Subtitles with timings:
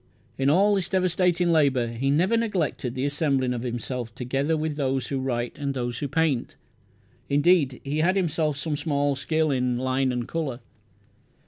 [0.35, 5.09] In all this devastating labour he never neglected the assembling of himself together with those
[5.09, 6.55] who write and those who paint.
[7.29, 10.61] Indeed, he had himself some small skill in line and colour.